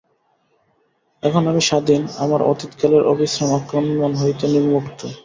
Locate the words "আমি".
1.47-1.61